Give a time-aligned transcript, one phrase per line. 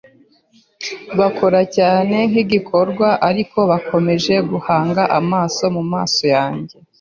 [1.19, 6.75] bakora cyane nkigikorwa, ariko bakomeje guhanga amaso mumaso yanjye